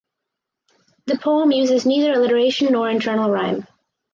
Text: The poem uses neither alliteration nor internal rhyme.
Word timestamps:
The 1.05 1.19
poem 1.19 1.51
uses 1.51 1.85
neither 1.85 2.13
alliteration 2.13 2.71
nor 2.71 2.89
internal 2.89 3.29
rhyme. 3.29 3.67